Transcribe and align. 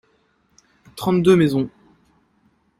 trente 0.95 1.21
deux 1.21 1.35
maisons. 1.35 1.69